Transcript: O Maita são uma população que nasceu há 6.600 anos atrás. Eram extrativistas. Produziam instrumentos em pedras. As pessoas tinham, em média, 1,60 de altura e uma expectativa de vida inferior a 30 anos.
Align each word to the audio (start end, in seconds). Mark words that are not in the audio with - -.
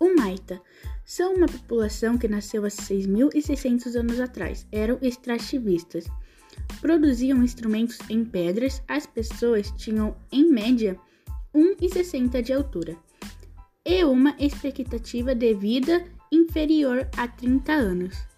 O 0.00 0.16
Maita 0.16 0.60
são 1.04 1.34
uma 1.34 1.46
população 1.46 2.16
que 2.16 2.26
nasceu 2.26 2.64
há 2.64 2.68
6.600 2.68 3.94
anos 3.94 4.18
atrás. 4.18 4.66
Eram 4.72 4.98
extrativistas. 5.02 6.06
Produziam 6.80 7.44
instrumentos 7.44 7.98
em 8.08 8.24
pedras. 8.24 8.82
As 8.88 9.06
pessoas 9.06 9.70
tinham, 9.72 10.16
em 10.32 10.50
média, 10.50 10.98
1,60 11.54 12.40
de 12.40 12.52
altura 12.54 12.96
e 13.84 14.04
uma 14.04 14.34
expectativa 14.38 15.34
de 15.34 15.54
vida 15.54 16.04
inferior 16.32 17.08
a 17.16 17.28
30 17.28 17.72
anos. 17.72 18.29